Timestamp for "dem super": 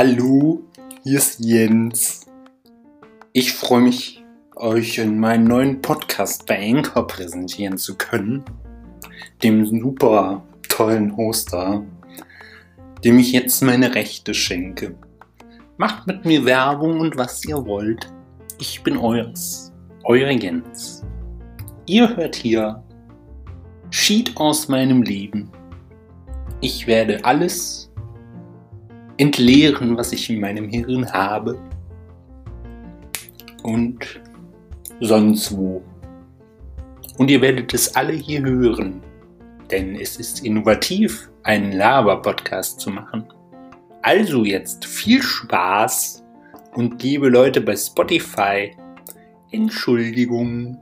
9.42-10.44